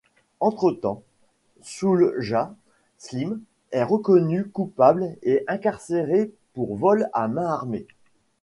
Entre-temps, 0.39 1.03
Soulja 1.61 2.55
Slim 2.97 3.39
est 3.71 3.83
reconnu 3.83 4.45
coupable 4.49 5.15
et 5.21 5.43
incarcéré 5.47 6.33
pour 6.55 6.75
vol 6.75 7.07
à 7.13 7.27
main 7.27 7.45
armée. 7.45 7.85